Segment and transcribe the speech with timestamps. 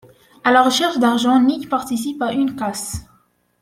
[0.43, 3.05] À la recherche d'argent, Nick participe à un casse.